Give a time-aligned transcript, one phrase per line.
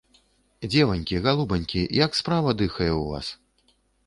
[0.71, 3.27] Дзеванькі, галубанькі, як справа дыхае ў вас?